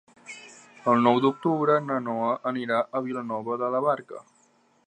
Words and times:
El 0.93 1.03
nou 1.07 1.19
d'octubre 1.25 1.77
na 1.89 1.99
Noa 2.07 2.33
anirà 2.53 2.81
a 3.01 3.05
Vilanova 3.09 3.63
de 3.65 3.73
la 3.77 3.87
Barca. 3.91 4.27